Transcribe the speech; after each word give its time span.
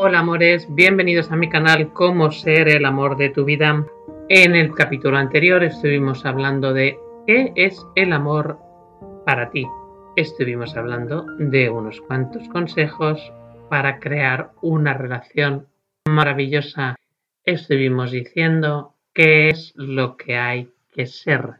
Hola 0.00 0.20
amores, 0.20 0.72
bienvenidos 0.72 1.32
a 1.32 1.36
mi 1.36 1.48
canal 1.48 1.92
Cómo 1.92 2.30
ser 2.30 2.68
el 2.68 2.84
amor 2.84 3.16
de 3.16 3.30
tu 3.30 3.44
vida. 3.44 3.84
En 4.28 4.54
el 4.54 4.72
capítulo 4.72 5.16
anterior 5.16 5.64
estuvimos 5.64 6.24
hablando 6.24 6.72
de 6.72 6.96
qué 7.26 7.52
es 7.56 7.84
el 7.96 8.12
amor 8.12 8.60
para 9.26 9.50
ti. 9.50 9.66
Estuvimos 10.14 10.76
hablando 10.76 11.26
de 11.40 11.68
unos 11.68 12.00
cuantos 12.02 12.48
consejos 12.48 13.32
para 13.68 13.98
crear 13.98 14.52
una 14.62 14.94
relación 14.94 15.66
maravillosa. 16.06 16.94
Estuvimos 17.42 18.12
diciendo 18.12 18.94
qué 19.12 19.48
es 19.48 19.72
lo 19.74 20.16
que 20.16 20.36
hay 20.36 20.70
que 20.92 21.06
ser, 21.06 21.54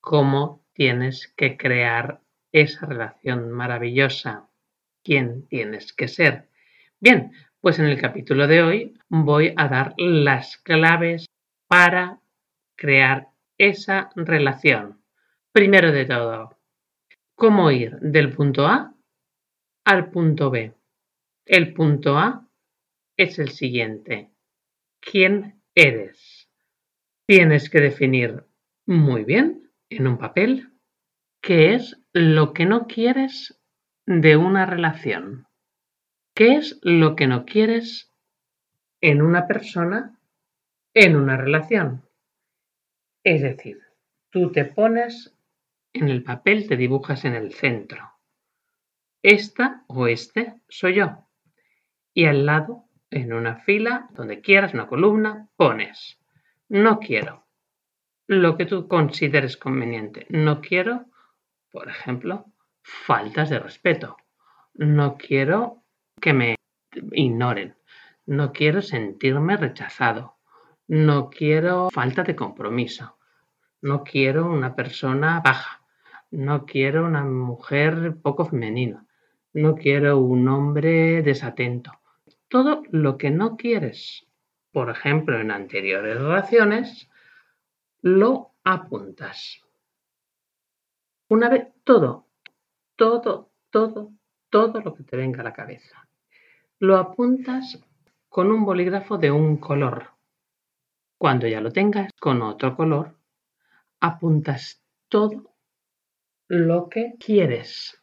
cómo 0.00 0.60
tienes 0.72 1.32
que 1.36 1.56
crear 1.56 2.18
esa 2.50 2.84
relación 2.84 3.52
maravillosa, 3.52 4.48
quién 5.04 5.46
tienes 5.46 5.92
que 5.92 6.08
ser. 6.08 6.48
Bien, 6.98 7.30
pues 7.66 7.80
en 7.80 7.86
el 7.86 8.00
capítulo 8.00 8.46
de 8.46 8.62
hoy 8.62 8.94
voy 9.08 9.52
a 9.56 9.66
dar 9.66 9.92
las 9.96 10.56
claves 10.58 11.26
para 11.66 12.20
crear 12.76 13.30
esa 13.58 14.10
relación. 14.14 15.02
Primero 15.50 15.90
de 15.90 16.04
todo, 16.04 16.60
¿cómo 17.34 17.72
ir 17.72 17.96
del 17.98 18.32
punto 18.32 18.68
A 18.68 18.94
al 19.84 20.10
punto 20.12 20.48
B? 20.48 20.74
El 21.44 21.74
punto 21.74 22.16
A 22.16 22.48
es 23.16 23.40
el 23.40 23.48
siguiente. 23.48 24.30
¿Quién 25.00 25.60
eres? 25.74 26.48
Tienes 27.26 27.68
que 27.68 27.80
definir 27.80 28.44
muy 28.86 29.24
bien 29.24 29.72
en 29.90 30.06
un 30.06 30.18
papel 30.18 30.70
qué 31.42 31.74
es 31.74 32.00
lo 32.12 32.52
que 32.52 32.64
no 32.64 32.86
quieres 32.86 33.60
de 34.06 34.36
una 34.36 34.66
relación. 34.66 35.48
¿Qué 36.36 36.56
es 36.56 36.78
lo 36.82 37.16
que 37.16 37.26
no 37.26 37.46
quieres 37.46 38.12
en 39.00 39.22
una 39.22 39.46
persona, 39.46 40.20
en 40.92 41.16
una 41.16 41.38
relación? 41.38 42.06
Es 43.24 43.40
decir, 43.40 43.80
tú 44.28 44.52
te 44.52 44.66
pones 44.66 45.34
en 45.94 46.10
el 46.10 46.22
papel, 46.22 46.68
te 46.68 46.76
dibujas 46.76 47.24
en 47.24 47.34
el 47.34 47.54
centro. 47.54 48.12
Esta 49.22 49.84
o 49.86 50.08
este 50.08 50.60
soy 50.68 50.96
yo. 50.96 51.26
Y 52.12 52.26
al 52.26 52.44
lado, 52.44 52.84
en 53.08 53.32
una 53.32 53.56
fila, 53.56 54.10
donde 54.10 54.42
quieras, 54.42 54.74
una 54.74 54.88
columna, 54.88 55.48
pones, 55.56 56.20
no 56.68 56.98
quiero. 56.98 57.46
Lo 58.26 58.58
que 58.58 58.66
tú 58.66 58.88
consideres 58.88 59.56
conveniente. 59.56 60.26
No 60.28 60.60
quiero, 60.60 61.06
por 61.70 61.88
ejemplo, 61.88 62.44
faltas 62.82 63.48
de 63.48 63.58
respeto. 63.58 64.18
No 64.74 65.16
quiero 65.16 65.85
que 66.20 66.32
me 66.32 66.56
ignoren. 67.12 67.76
No 68.26 68.52
quiero 68.52 68.82
sentirme 68.82 69.56
rechazado. 69.56 70.36
No 70.88 71.30
quiero 71.30 71.90
falta 71.90 72.22
de 72.22 72.36
compromiso. 72.36 73.18
No 73.82 74.02
quiero 74.02 74.46
una 74.46 74.74
persona 74.74 75.40
baja. 75.40 75.82
No 76.30 76.66
quiero 76.66 77.06
una 77.06 77.24
mujer 77.24 78.16
poco 78.22 78.44
femenina. 78.44 79.06
No 79.52 79.74
quiero 79.74 80.18
un 80.18 80.48
hombre 80.48 81.22
desatento. 81.22 81.92
Todo 82.48 82.82
lo 82.90 83.16
que 83.16 83.30
no 83.30 83.56
quieres, 83.56 84.26
por 84.72 84.90
ejemplo, 84.90 85.40
en 85.40 85.50
anteriores 85.50 86.18
relaciones, 86.18 87.08
lo 88.02 88.52
apuntas. 88.64 89.62
Una 91.28 91.48
vez 91.48 91.68
todo, 91.84 92.26
todo, 92.94 93.50
todo, 93.70 94.12
todo 94.56 94.80
lo 94.80 94.94
que 94.94 95.02
te 95.02 95.18
venga 95.18 95.42
a 95.42 95.44
la 95.44 95.52
cabeza. 95.52 96.08
Lo 96.78 96.96
apuntas 96.96 97.78
con 98.26 98.50
un 98.50 98.64
bolígrafo 98.64 99.18
de 99.18 99.30
un 99.30 99.58
color. 99.58 100.12
Cuando 101.18 101.46
ya 101.46 101.60
lo 101.60 101.70
tengas 101.70 102.10
con 102.18 102.40
otro 102.40 102.74
color, 102.74 103.18
apuntas 104.00 104.82
todo 105.08 105.58
lo 106.48 106.88
que 106.88 107.16
quieres. 107.20 108.02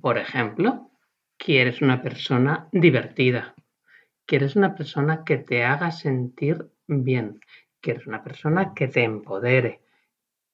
Por 0.00 0.18
ejemplo, 0.18 0.92
quieres 1.36 1.82
una 1.82 2.02
persona 2.02 2.68
divertida, 2.70 3.56
quieres 4.26 4.54
una 4.54 4.76
persona 4.76 5.24
que 5.24 5.38
te 5.38 5.64
haga 5.64 5.90
sentir 5.90 6.70
bien, 6.86 7.40
quieres 7.80 8.06
una 8.06 8.22
persona 8.22 8.74
que 8.74 8.86
te 8.86 9.02
empodere, 9.02 9.82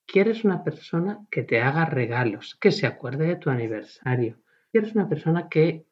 quieres 0.07 0.45
una 0.45 0.65
persona 0.65 1.27
que 1.31 1.43
te 1.43 1.61
haga 1.61 1.85
regalos, 1.85 2.57
que 2.59 2.73
se 2.73 2.87
acuerde 2.87 3.27
de 3.27 3.37
tu 3.37 3.51
aniversario, 3.51 4.39
quieres 4.75 4.97
una 4.97 5.09
persona 5.09 5.49
que 5.49 5.87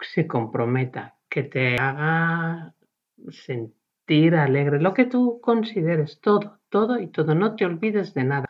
se 0.00 0.26
comprometa, 0.26 1.18
que 1.28 1.42
te 1.42 1.76
haga 1.78 2.74
sentir 3.28 4.34
alegre, 4.36 4.80
lo 4.80 4.94
que 4.94 5.04
tú 5.04 5.38
consideres, 5.42 6.18
todo, 6.22 6.60
todo 6.70 6.98
y 6.98 7.08
todo, 7.08 7.34
no 7.34 7.56
te 7.56 7.66
olvides 7.66 8.14
de 8.14 8.24
nada. 8.24 8.46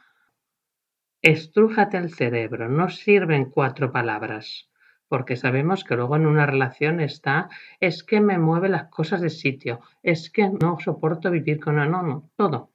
Estrújate 1.20 1.96
el 1.96 2.14
cerebro, 2.14 2.68
no 2.68 2.90
sirven 2.90 3.46
cuatro 3.46 3.90
palabras, 3.90 4.70
porque 5.08 5.34
sabemos 5.34 5.82
que 5.82 5.96
luego 5.96 6.14
en 6.14 6.26
una 6.26 6.46
relación 6.46 7.00
está, 7.00 7.48
es 7.80 8.04
que 8.04 8.20
me 8.20 8.38
mueve 8.38 8.68
las 8.68 8.84
cosas 8.84 9.20
de 9.20 9.30
sitio, 9.30 9.80
es 10.00 10.30
que 10.30 10.48
no 10.48 10.78
soporto 10.78 11.28
vivir 11.32 11.58
con 11.58 11.74
no, 11.74 11.86
no, 11.86 12.30
todo. 12.36 12.70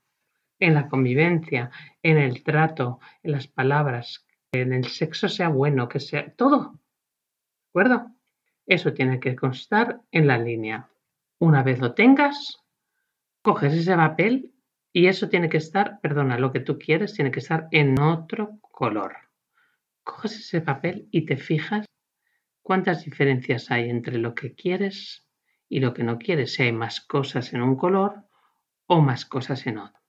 En 0.60 0.74
la 0.74 0.90
convivencia, 0.90 1.72
en 2.04 2.18
el 2.18 2.44
trato, 2.44 3.00
en 3.24 3.32
las 3.32 3.48
palabras, 3.48 4.26
en 4.54 4.74
el 4.74 4.84
sexo 4.84 5.30
sea 5.30 5.48
bueno, 5.48 5.88
que 5.88 6.02
sea 6.02 6.34
todo. 6.36 6.81
¿De 7.74 7.80
acuerdo? 7.80 8.12
Eso 8.66 8.94
tiene 8.94 9.22
que 9.22 9.34
constar 9.34 10.02
en 10.12 10.28
la 10.28 10.38
línea. 10.38 10.90
Una 11.40 11.64
vez 11.64 11.80
lo 11.80 11.94
tengas, 11.94 12.60
coges 13.42 13.74
ese 13.74 13.96
papel 13.96 14.54
y 14.92 15.08
eso 15.08 15.30
tiene 15.30 15.48
que 15.48 15.56
estar, 15.56 16.02
perdona, 16.02 16.38
lo 16.38 16.52
que 16.52 16.60
tú 16.60 16.78
quieres 16.78 17.14
tiene 17.14 17.32
que 17.32 17.40
estar 17.40 17.70
en 17.72 17.98
otro 17.98 18.60
color. 18.60 19.16
Coges 20.04 20.38
ese 20.38 20.60
papel 20.60 21.08
y 21.12 21.26
te 21.26 21.38
fijas 21.38 21.86
cuántas 22.62 23.06
diferencias 23.06 23.72
hay 23.72 23.90
entre 23.90 24.18
lo 24.18 24.36
que 24.36 24.54
quieres 24.54 25.26
y 25.70 25.80
lo 25.80 25.94
que 25.94 26.04
no 26.04 26.20
quieres, 26.20 26.54
si 26.54 26.64
hay 26.64 26.74
más 26.74 27.00
cosas 27.00 27.54
en 27.54 27.62
un 27.62 27.78
color 27.78 28.26
o 28.88 29.00
más 29.00 29.26
cosas 29.26 29.66
en 29.66 29.78
otro. 29.78 30.02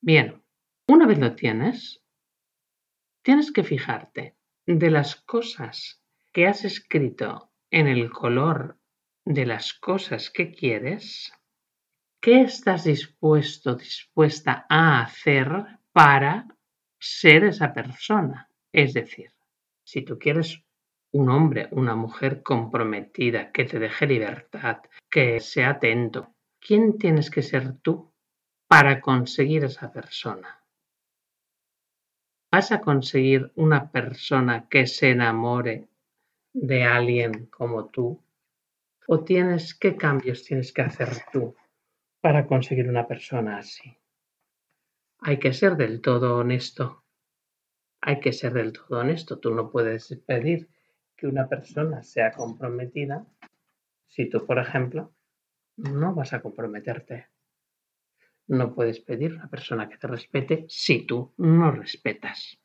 Bien, 0.00 0.44
una 0.86 1.06
vez 1.06 1.18
lo 1.18 1.34
tienes, 1.34 2.04
tienes 3.22 3.50
que 3.50 3.64
fijarte 3.64 4.36
de 4.64 4.90
las 4.90 5.16
cosas 5.16 6.03
que 6.34 6.48
has 6.48 6.64
escrito 6.64 7.52
en 7.70 7.86
el 7.86 8.10
color 8.10 8.76
de 9.24 9.46
las 9.46 9.72
cosas 9.72 10.30
que 10.30 10.52
quieres, 10.52 11.32
¿qué 12.20 12.40
estás 12.40 12.82
dispuesto, 12.82 13.76
dispuesta 13.76 14.66
a 14.68 15.00
hacer 15.00 15.48
para 15.92 16.48
ser 16.98 17.44
esa 17.44 17.72
persona? 17.72 18.50
Es 18.72 18.94
decir, 18.94 19.30
si 19.84 20.02
tú 20.02 20.18
quieres 20.18 20.60
un 21.12 21.30
hombre, 21.30 21.68
una 21.70 21.94
mujer 21.94 22.42
comprometida, 22.42 23.52
que 23.52 23.64
te 23.64 23.78
deje 23.78 24.04
libertad, 24.08 24.78
que 25.08 25.38
sea 25.38 25.70
atento, 25.70 26.34
¿quién 26.58 26.98
tienes 26.98 27.30
que 27.30 27.42
ser 27.42 27.78
tú 27.78 28.12
para 28.66 29.00
conseguir 29.00 29.62
esa 29.62 29.92
persona? 29.92 30.64
¿Vas 32.50 32.72
a 32.72 32.80
conseguir 32.80 33.52
una 33.54 33.92
persona 33.92 34.68
que 34.68 34.88
se 34.88 35.10
enamore 35.10 35.88
de 36.54 36.84
alguien 36.84 37.46
como 37.46 37.86
tú? 37.90 38.22
¿O 39.06 39.22
tienes 39.22 39.74
qué 39.74 39.96
cambios 39.96 40.44
tienes 40.44 40.72
que 40.72 40.82
hacer 40.82 41.08
tú 41.30 41.54
para 42.20 42.46
conseguir 42.46 42.88
una 42.88 43.06
persona 43.06 43.58
así? 43.58 43.98
Hay 45.18 45.38
que 45.38 45.52
ser 45.52 45.76
del 45.76 46.00
todo 46.00 46.36
honesto. 46.36 47.04
Hay 48.00 48.20
que 48.20 48.32
ser 48.32 48.52
del 48.54 48.72
todo 48.72 49.00
honesto. 49.00 49.38
Tú 49.38 49.54
no 49.54 49.70
puedes 49.70 50.08
pedir 50.26 50.68
que 51.16 51.26
una 51.26 51.48
persona 51.48 52.02
sea 52.02 52.32
comprometida 52.32 53.26
si 54.06 54.28
tú, 54.30 54.46
por 54.46 54.58
ejemplo, 54.58 55.12
no 55.76 56.14
vas 56.14 56.32
a 56.32 56.40
comprometerte. 56.40 57.26
No 58.46 58.74
puedes 58.74 59.00
pedir 59.00 59.32
a 59.32 59.36
una 59.36 59.48
persona 59.48 59.88
que 59.88 59.96
te 59.96 60.06
respete 60.06 60.66
si 60.68 61.06
tú 61.06 61.32
no 61.36 61.72
respetas. 61.72 62.58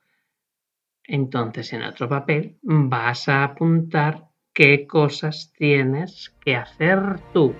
Entonces 1.10 1.74
en 1.74 1.82
otro 1.82 2.08
papel 2.08 2.58
vas 2.62 3.28
a 3.28 3.44
apuntar 3.44 4.28
qué 4.54 4.86
cosas 4.86 5.52
tienes 5.58 6.36
que 6.46 6.56
hacer 6.56 7.00
tú 7.34 7.52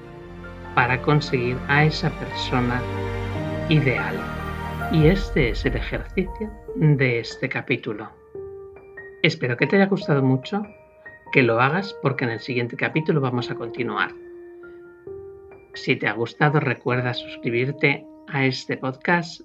para 0.76 1.02
conseguir 1.02 1.58
a 1.68 1.84
esa 1.84 2.12
persona 2.12 2.80
ideal. 3.68 4.16
Y 4.92 5.08
este 5.08 5.50
es 5.50 5.66
el 5.66 5.76
ejercicio 5.76 6.52
de 6.76 7.20
este 7.20 7.50
capítulo. 7.50 8.12
Espero 9.24 9.58
que 9.58 9.66
te 9.66 9.78
haya 9.78 9.88
gustado 9.88 10.22
mucho, 10.22 10.62
que 11.32 11.42
lo 11.42 11.60
hagas 11.60 11.96
porque 12.04 12.26
en 12.26 12.32
el 12.32 12.40
siguiente 12.42 12.76
capítulo 12.78 13.20
vamos 13.20 13.50
a 13.50 13.56
continuar. 13.56 14.12
Si 15.74 15.96
te 15.96 16.08
ha 16.08 16.14
gustado 16.14 16.60
recuerda 16.60 17.16
suscribirte 17.16 18.06
a 18.28 18.46
este 18.46 18.78
podcast, 18.78 19.42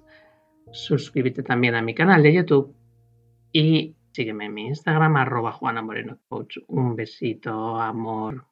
suscríbete 0.71 1.41
también 1.41 1.73
a 1.73 1.81
mi 1.81 1.95
canal 1.95 2.21
de 2.21 2.33
YouTube 2.33 2.75
y 3.51 3.94
sígueme 4.15 4.45
en 4.45 4.53
mi 4.53 4.67
Instagram, 4.67 5.17
arroba 5.17 5.51
Juana 5.51 5.81
Moreno 5.81 6.17
Coach. 6.29 6.57
Un 6.67 6.95
besito, 6.95 7.79
amor. 7.79 8.45